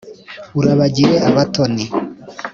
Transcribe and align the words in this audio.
urabagire 0.59 1.15
abatoni 1.29 1.83